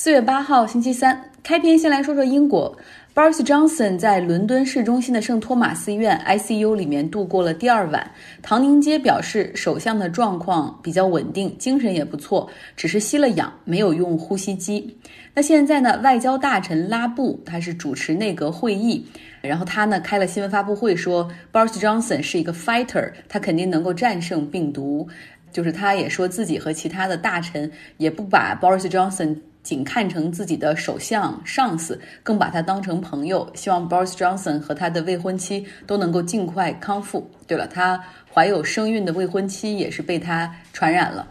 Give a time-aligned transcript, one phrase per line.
[0.00, 2.72] 四月八号，星期三，开篇先来说说英国。
[3.16, 8.08] Boris Johnson 在伦敦市中心的圣托马斯医院 ICU 里面度过了第二晚。
[8.40, 14.96] 唐宁街表示，首相的状况比较稳定，精神也不错，只是吸了氧，没有用呼吸机。
[15.34, 15.98] 那现在呢？
[16.04, 19.04] 外交大臣拉布他是主持内阁会议，
[19.40, 25.08] 然后他呢开了新闻发布会说，Boris Johnson 是一个 fighter，他肯定能够战胜病毒。
[25.50, 29.38] 就是他也说自己和其他的大臣也不把 Boris Johnson。
[29.68, 33.46] 仅看成自己的首相上司，更把他当成朋友。
[33.54, 37.30] 希望 Boris Johnson 和他的未婚妻都能够尽快康复。
[37.46, 41.28] 对了，他怀有身孕的未婚妻也是被他传染了。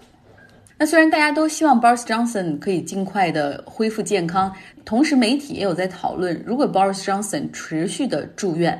[0.77, 4.53] 那虽然大家都希望 Boris Johnson 可以尽快的恢复健康，
[4.85, 8.79] 同时媒体也有在讨论，如果 Boris Johnson 持续的住院，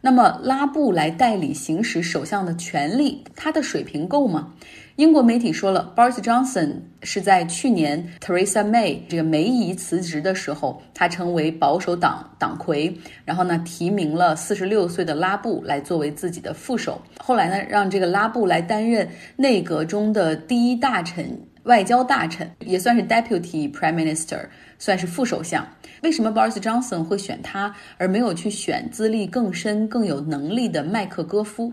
[0.00, 4.52] 那么拉布来代理行使首相的权利，他的水平够吗？
[4.96, 16.98] 英国媒体说了，Boris Johnson 是在去年 Theresa May 这个梅姨辞职的时候，他成为保守党党魁，然后呢提名了四十六岁的拉布来作为自己的副手。
[17.18, 24.46] 后来呢，让这个拉布来担任内阁中的第一大臣、外交大臣，也算是 Deputy Prime Minister，
[24.78, 25.68] 算是副首相。
[26.02, 31.70] 为什么 Boris Johnson 会选他，而没有去选资历更深、更有能力的麦克戈夫？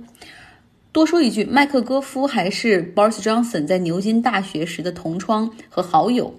[0.94, 6.32] 多说一句，麦克戈夫还是 Boris Johnson 在牛津大学时的同窗和好友。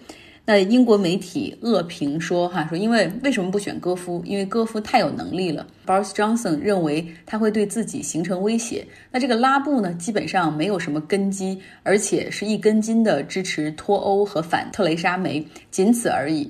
[0.47, 4.23] 那英国媒体恶评说，哈说，因为为什么不选戈夫？
[4.25, 5.67] 因为戈夫太有能力了。
[5.85, 8.87] Boris Johnson 认为他会对自己形成威胁。
[9.11, 16.49] 那这个拉布呢，基本上没有什么根基，而且是一根筋的支持脱欧和反特蕾莎梅，仅此而已。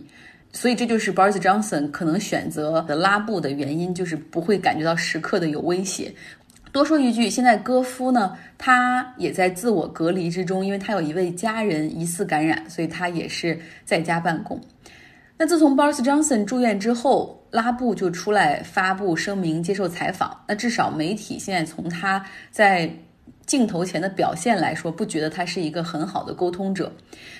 [0.52, 6.12] 所以这就是 Boris Johnson 可能选择的拉布的原因，就是不会感觉到时刻的有威胁。
[6.74, 14.60] 多说一句，现在戈夫呢，他也在自我隔离之中，因为他有一位家人疑似感染，所以他也是在家办公。
[15.38, 20.36] 那自从 Boris Johnson 住院之后，拉布就出来发布声明，接受采访。
[20.48, 22.90] 那至少媒体现在从他在。
[23.46, 26.90] 镜头前的表现来说，不觉得他是一个很好的沟通者，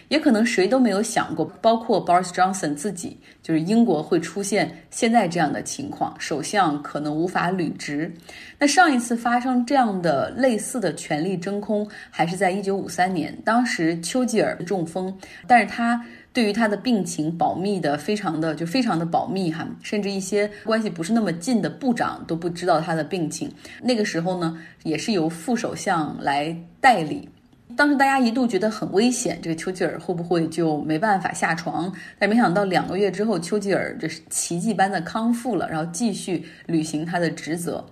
[0.09, 8.13] 也可能谁都没有想过，包括 Boris Johnson 自己，就是英国会出现现在这样的情况，首相可能无法履职。
[8.59, 15.17] 那上一次发生这样的类似的权力真空，还是在一九五三年，当时丘吉尔中风，
[15.47, 16.05] 但是他。
[16.35, 23.49] 对于他的病情保密的非常的就非常的保密哈，甚至一些关系不是那么近的部长都不知道他的病情。
[23.81, 27.29] 那个时候呢，也是由副首相来代理。
[27.77, 31.93] 当时大家一度觉得很危险，这个丘吉尔会不会就没办法下床？
[32.19, 37.85] 但没想到两个月之后，丘吉尔就是奇迹般的康复了，然后继续履行他的职责。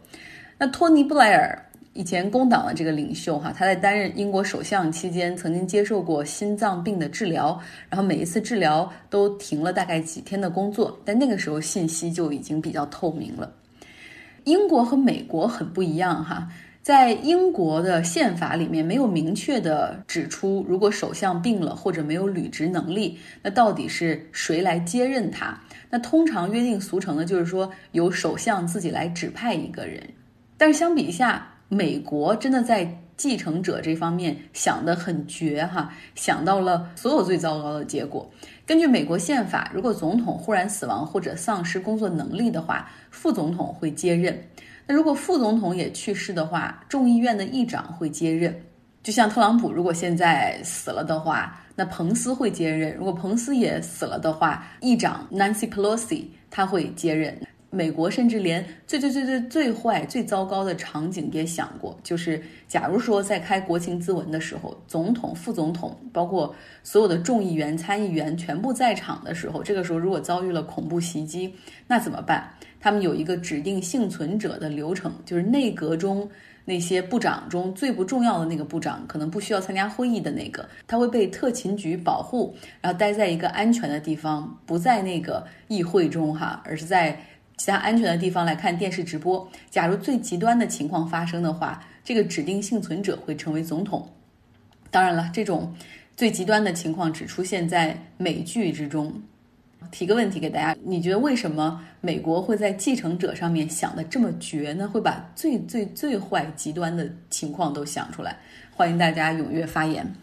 [0.58, 1.56] 那托尼布莱尔。
[1.94, 7.60] 以前工党的这个领袖哈，他在担任英国首相期间，曾经接受过心脏病的治疗，
[7.90, 13.52] 然后每一次治疗都停了大概几天的工作，但那个时候信息就已经比较透明了。
[14.44, 16.48] 英国和美国很不一样哈，
[16.80, 25.60] 在英国的宪法里面没有明确的指出，如果首相病了或者没有履职能力，那到底是谁来接任他？
[25.90, 30.02] 那通常约定俗成的就是说由首相自己来指派一个人，
[30.56, 31.46] 但是相比一下。
[31.72, 38.30] 美国真的在继承者这方面想得很绝哈，想到了所有最糟糕的结果。
[38.66, 44.38] 根据美国宪法，如果总统忽然死亡或者丧失工作能力的话，副总统会接任。
[44.86, 48.54] 那如果副总统也去世的话，众议院的议长会接任。
[49.02, 52.94] 就像特朗普如果现在死了的话，那彭斯会接任。
[52.94, 57.34] 如果彭斯也死了的话，议长 Nancy Pelosi 他会接任。
[57.74, 71.54] 美国甚至连最最最最最坏、最糟糕的场景也想过，就是假如说在开国情咨文的时候，总统、副总统，包括所有的众议员、参议员全部在场的时候，这个时候如果遭遇了恐怖袭击，
[71.86, 72.46] 那怎么办？
[72.78, 76.28] 他们有一个指定幸存者的流程，就是内阁中
[76.66, 87.18] 那些部长中最不重要的那个部长，可能不需要参加会议的那个，他会被特勤局保护，然后待在一个安全的地方，不在那个议会中哈，而是在。
[87.56, 89.48] 其他安全的地方来看电视直播。
[89.70, 94.08] 假如最极端的情况发生的话，这个指定幸存者会成为总统。
[94.90, 95.74] 当然了，这种
[96.16, 99.22] 最极端的情况只出现在美剧之中。
[99.90, 104.88] 提个问题给大家：你觉得为什么美国会在继承者上面想的这么绝呢？
[104.88, 108.36] 会把最最最坏极端的情况都想出来？
[108.74, 110.14] 欢迎大家踊跃发言。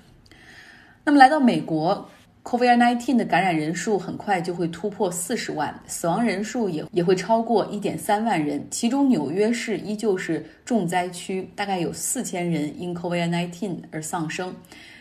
[1.04, 2.10] 那么来到美国。
[2.50, 8.66] COVID-19 的感染人数很快就会突破四十万，死亡人数也也会超过一点三万人。
[8.72, 14.52] 其中纽约市依旧是重灾区，大概有四千人因 COVID-19 而丧生。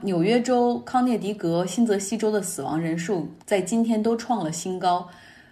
[0.02, 5.08] 纽约州、康涅狄格、新泽西州的死亡人数在今天都创了新高，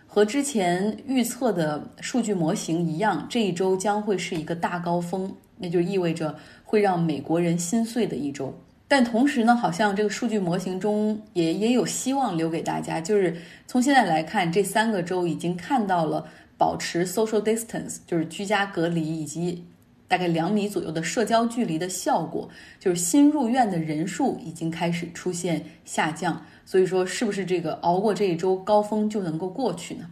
[0.06, 8.54] 和之前预测的数据模型一样，这一周将会是一个大高峰，那就意味着会让美国人心碎的一周。
[8.88, 13.36] 但同时呢，好像这个数据模型中也也有希望留给大家，就是
[13.66, 16.24] 从现在来看，这三个州已经看到了
[16.56, 19.64] 保持 social distance，就是居家隔离以及
[20.06, 22.48] 大概两米左右的社交距离的效果，
[22.78, 26.40] 就是新入院的人数已经开始出现下降。
[26.64, 30.06] 所以说，是不是这个熬过这一周高峰就能够过去呢？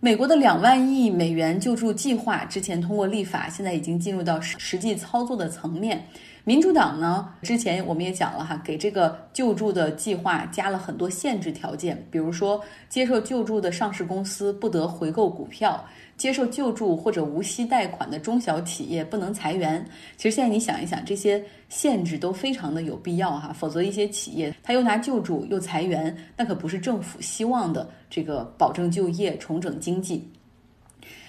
[0.00, 6.04] 美国的两万亿美元救助计划之前通过立法，现在已经进入到实际操作的层面。
[6.46, 15.82] 民主党呢，之前我们也讲了哈，给这个救助的计划加了很多限制条件，比如说接受救助的上市公司不得回购股票，
[16.18, 19.82] 接受救助或者无息贷款的中小企业不能裁员。
[20.18, 30.30] 其实现在你想一想，这些限制都非常的有必要哈，否则一些企业他又拿救助又裁员，那可不是政府希望的这个保证就业、重整经济。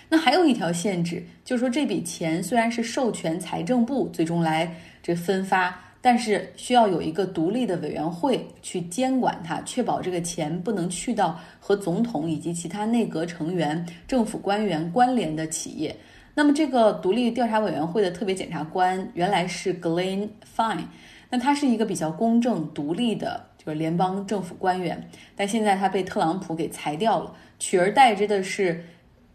[0.08, 4.76] 那还有一条限制，就是说这笔钱虽然是授权财政部最终来。
[5.06, 15.96] 这分发，但是需要有一个独立的委员会去监管它，确保这个钱不能去到和总统以及其他内阁成员、政府官员关联的企业。
[16.34, 20.86] 那么，这个独立调查委员会的特别检察官原来是 Glenn Fine，
[21.30, 28.84] 那他是一个比较公正、独立的，就是联邦政府官员，但现在他被特朗普给裁掉了，取而代之的是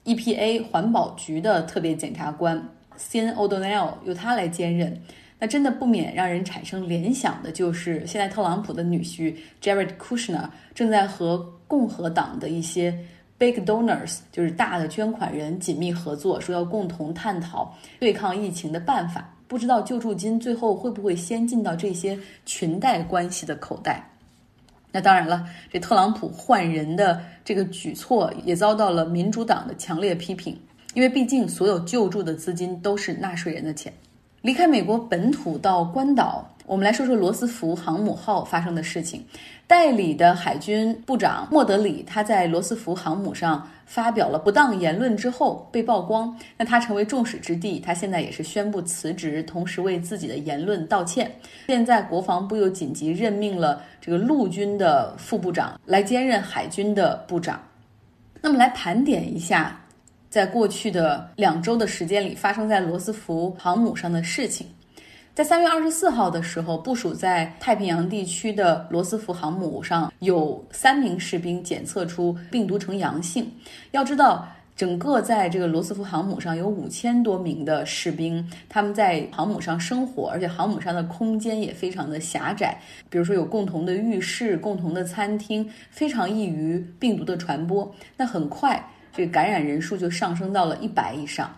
[0.04, 2.60] EPA 环保局的特别检察官
[2.98, 5.00] Sean O'Donnell，由他来兼任。
[5.40, 12.94] 那真的不免让人产生联想的，就是现在特朗普的女婿 Jared Kushner 正在和共和党的一些
[13.38, 19.34] big donors，就是大的捐款人紧密合作，说要共同探讨对抗疫情的办法。
[19.48, 24.06] 不知道救助金最后会不会先进到这些裙带关系的口袋？
[24.92, 30.54] 那当然了，这特朗普换人的这个举措也遭到了民主党的强烈批评，
[30.94, 33.90] 因为毕竟所有救助的资金都是纳税人的钱。
[34.42, 39.22] 离开美国本土到关岛，我们来说说罗斯福航母号发生的事情。
[39.66, 47.78] 代理的海军部长莫德里，他在罗斯福航母上发表了不当言论之后被曝光，那他成为众矢之的。
[47.80, 51.30] 他现在也是宣布辞职，同时为自己的言论道歉。
[51.66, 57.60] 现在国防部又紧急任命了这个陆军的副部长来兼任海军的部长。
[58.40, 59.79] 那么来盘点一下。
[60.30, 64.64] 在过去的两周的时间里，发生在罗斯福航母上的事情，
[65.34, 73.50] 在三月二十四号的时候，部署在太平洋地区的罗斯福航母上有三名士兵检测出病毒呈阳性。
[73.90, 74.46] 要知道，
[74.76, 87.92] 整个在这个罗斯福航母上有五千多名的士兵，他们在航母上生活，而且航母上的空间也非常的狭窄，比如说有共同的浴室、共同的餐厅，非常易于病毒的传播。
[88.16, 88.80] 那很快。
[89.12, 91.54] 这个感染人数就上升到了一百以上。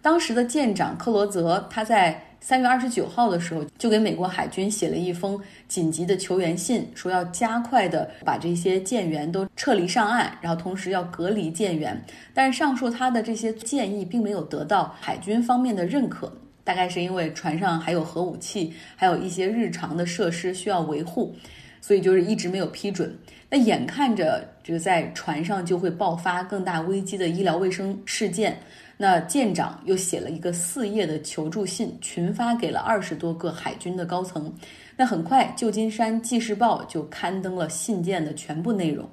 [0.00, 11.96] 当时的舰长克罗泽，他在三月二十九号的时候就给美国海军写了一封紧急的求援信，说要加快的把这些舰员都撤离上岸，然后同时要隔离舰员。
[12.34, 16.32] 但是上述他的这些建议并没有得到海军方面的认可，
[16.64, 21.32] 大概是因为船上还有核武器，还有一些日常的设施需要维护，
[21.82, 23.14] 所以就是一直没有批准。
[23.50, 28.58] 那眼看着这个在船上就会爆发更大危机的医疗卫生事件，
[28.96, 34.50] 那舰长又写了一个四页的求助信，群发给了二十多个海军的高层。
[34.96, 39.06] 那很快，旧金山纪事报就刊登了信件的全部内容。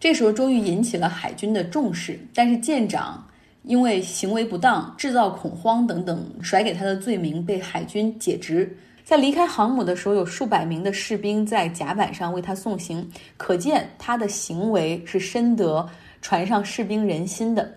[0.00, 3.26] 这时候终于引起了海军的重视，但是舰长
[3.64, 8.74] 因为行为不当、制造恐慌等等甩给他的罪名被海军解职。
[9.04, 13.06] 在离开航母的时候，有数百名的士兵在甲板上为他送行，
[13.36, 15.86] 可见他的行为是深得
[16.22, 17.76] 船上士兵人心的。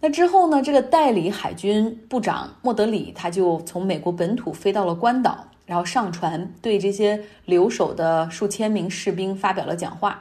[0.00, 0.62] 那之后呢？
[0.62, 10.20] 这个代理海军部长莫德里他就从美国本土飞到了关岛，然后上船对这些留守的数千名士兵发表了讲话。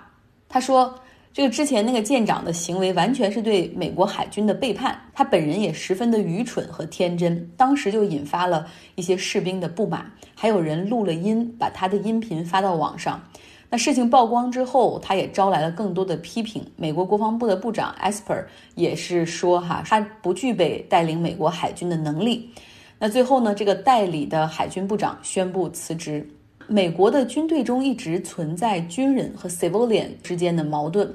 [0.49, 0.93] 他说。
[1.33, 13.19] 这个之前那个舰长的行为完全是对美国海军的背叛，他本人也十分的愚蠢和天真，当时就引发了一些士兵的不满，还有人录了音，把他的音频发到网上。
[13.67, 16.63] 那事情曝光之后，他也招来了更多的批评。
[16.75, 22.47] 美国国防部的部长 Esper 也是说，哈，他不具备带领美国海军的能力。
[22.99, 26.29] 那最后呢，这个代理的海军部长宣布辞职。
[26.67, 31.13] 美国的军队中一直存在军人和 civilian 之间的矛盾。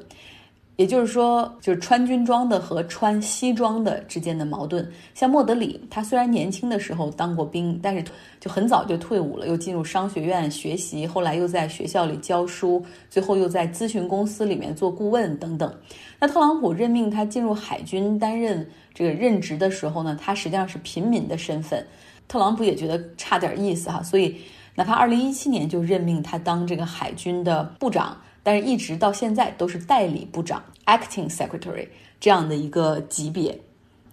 [0.76, 4.88] 也就是说，就是穿军装的和穿西装的之间的矛盾。
[5.12, 8.04] 像莫德里，他虽然年轻的时候当过兵，但是
[8.38, 15.74] 就很早就退伍了，又进入商学院学习，后来又在学校里教书，最后又在咨询公司里面做顾问等等。
[16.20, 18.64] 那特朗普任命他进入海军担任
[18.94, 21.84] 这个任职的时候呢，他实际上是平民的身份。
[22.28, 24.36] 特朗普也觉得差点意思哈，所以
[24.78, 28.16] 哪怕二零一七年就任命他当这个海军的部长。
[28.44, 31.88] 但是，一直到现在都是代理部长 （acting secretary）
[32.20, 33.58] 这样的一个级别，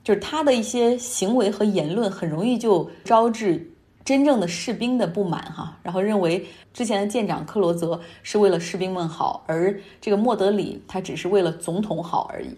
[0.03, 3.71] 就是他的一些行为和言论很容易就招致
[4.03, 5.77] 真正的士兵的不满哈。
[5.83, 6.43] 然后认为
[6.73, 12.49] 之前的舰长克罗泽是为了士兵们好，而这个莫德里他只是为了总统好而已。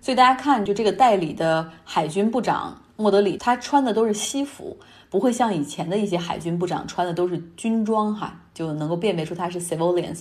[0.00, 4.76] 所以大家看，就这个代理的海军部长莫德里，他穿的都是西服，
[5.10, 10.20] 不会像以前的一些海军部长穿的都是军装哈，就能够辨别出他是 civilians。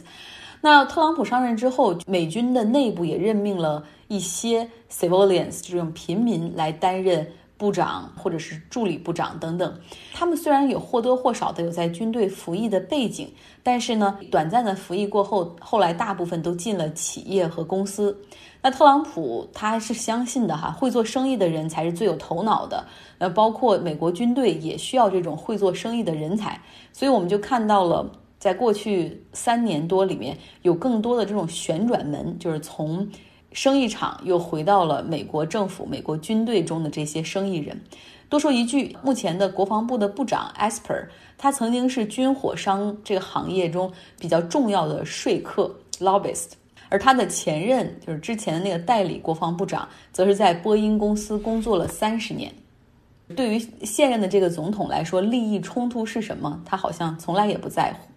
[0.62, 9.78] 那特朗普上任之后，美军的内部也任命了一些 civilians 这种平民来担任部长或者是助理部长等等。
[10.14, 18.18] 他们虽然有或多或少的有在军队服役的背景，但是呢，短暂的服役过后，后来大部分都进了企业和公司。
[18.64, 22.84] 那特朗普他是相信的哈，会做生意的人才是最有头脑的。
[23.20, 26.60] 呃，包括美国军队也需要这种会做生意的人才。
[26.92, 28.10] 所以我们就看到了。
[28.40, 33.10] 在过去三年多里面，有更多的这种旋转门，就是从
[33.54, 37.82] 生意场又回到了美国政府、美国军队中的这些生意人。
[38.28, 43.90] 多说一句，目前的国防部的部长 Esper，他曾经是军火商这个行业中
[44.20, 46.48] 比较重要的说客 （lobbyist），
[46.94, 52.54] 而他的前任就是之前的那个代理国防部长，则是在波音公司工作了三十年。
[53.36, 56.62] 对于现任的这个总统来说，利益冲突是什么？
[56.64, 58.13] 他好像从来也不在乎。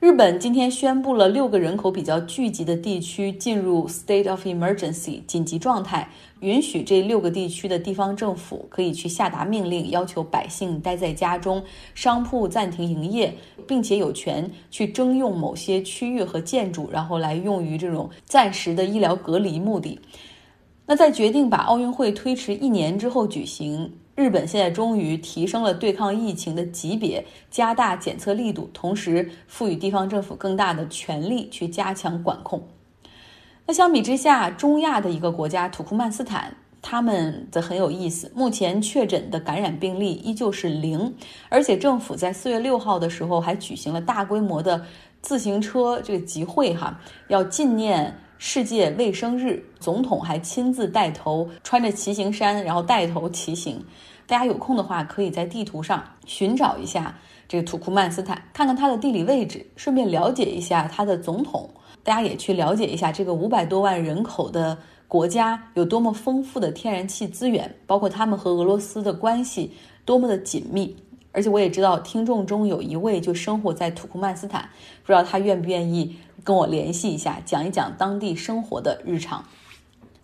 [0.00, 11.60] 日本今天宣布了六个人口比较聚集的地区进入 state of emergency 紧急状态，允许这六个地区的地方政府可以去下达命令，要求百姓待在家中，
[11.96, 13.34] 商铺暂停营业，
[13.66, 19.98] 并且有权去征用某些区域和建筑，然后来用于这种暂时的医疗隔离目的。
[20.86, 23.92] 那在决定把奥运会推迟一年之后举行。
[24.18, 32.66] 日本现在终于提升了对抗疫情的级别，加大检测力度，同时赋予地方政府更大的权力去加强管控。
[33.64, 38.32] 那相比之下，中亚的一个国家土库曼斯坦，他们则很有意思。
[38.34, 41.14] 目前确诊的感染病例依旧是零，
[41.48, 44.84] 而且政府在四月六号的时候还举行了大规模的
[45.22, 48.18] 自行车这个集会，哈，要纪念。
[48.38, 53.84] 世界卫生日，总统还亲自带头穿着骑行衫，然后带头骑行。
[54.28, 57.18] 大家有空的话，可以在地图上寻找一下
[57.48, 61.68] 这个土库曼斯坦，看看它的地理位置，顺便了解一下它的总统。
[62.04, 64.78] 大家也去了解一下这个五百多万人口的
[65.08, 69.72] 国家有多么丰富的天然气资源，包括他们和俄罗斯的关系
[70.04, 70.96] 多么的紧密。
[71.32, 74.62] 而且我也知道，听众中有一位就生活在土库曼斯坦，
[75.02, 76.16] 不知道他愿不愿意。
[76.44, 79.44] 跟我联系一下，讲一讲当地生活的日常。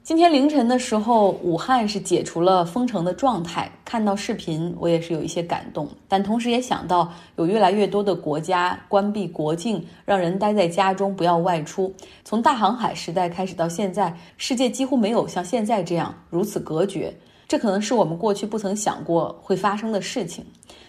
[0.02, 3.72] 今天凌晨的时候，武汉是解除了封城的状态。
[3.86, 11.90] 看到视频，我也是有一些感动，但同时也想到，有越来越多的国家关闭国境，让人待在家中，不要外出。
[12.22, 17.14] 从大航海时代开始到现在，世界几乎没有像现在这样如此隔绝。
[17.48, 20.44] 这可能是我们过去不曾想过会发生的事情。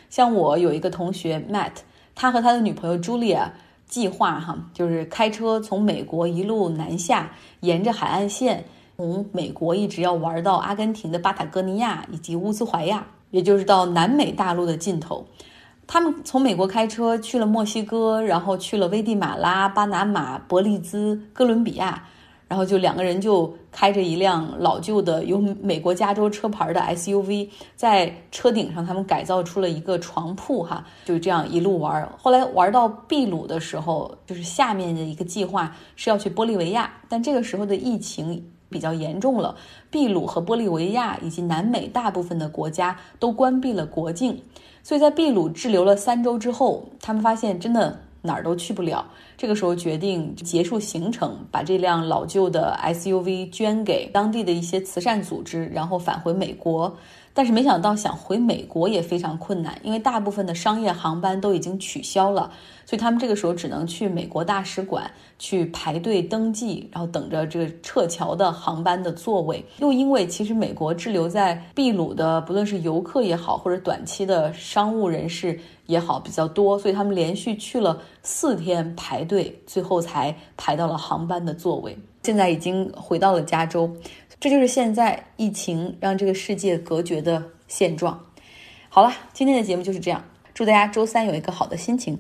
[0.10, 1.72] 像我有一个同学 Matt，
[2.13, 3.48] 他和他的女朋友 Julia。
[3.95, 8.65] 计划哈，就是开车从美国一路南下，沿着海岸线，
[8.97, 15.25] 从美国一直要玩到阿根廷的巴塔哥尼亚以及乌兹怀亚，也就是到南美大陆的尽头。
[15.87, 22.03] 他们从美国开车去了墨西哥，然后去了危地马拉、巴拿马、伯利兹、哥伦比亚。
[22.47, 32.07] 然后就两个人就开着一辆老旧的有美国加州车牌的 SUV，在车顶上他们改造出了一个床铺，哈，就这样一路玩。
[32.17, 39.55] 后来玩到秘鲁的时候，就是下面的一个计划是要去玻利维亚，但这个时候的疫情比较严重了，
[39.91, 44.43] 秘鲁和玻利维亚以及南美大部分的国家都关闭了国境，
[44.83, 48.01] 所以在秘鲁滞留了三周之后，他们发现真的。
[48.25, 49.05] 哪儿都去不了，
[49.38, 56.98] 这个时候决定结束行程，把这辆老旧的 SUV 捐给当地的一些慈善组织，然后返回美国。
[57.35, 62.49] 但是没想到想回美国也非常困难，因为大部分的商业航班都已经取消了，
[62.85, 69.61] 所以他们这个时候只能去美国大使馆去排队登记，然后等着这个撤侨的航班的座位。
[69.79, 81.97] 又因为其实美国滞留在秘鲁的，不论是游客也好，或者短期的商务人士也好比较多，所以他们连续去了四天排队，最后才排到了航班的座位。
[82.23, 83.93] 现在已经回到了加州。
[84.39, 88.25] 这就是现在疫情让这个世界隔绝的现状。
[88.89, 90.23] 好了，今天的节目就是这样，
[90.53, 92.17] 祝大家周三有一个好的心情。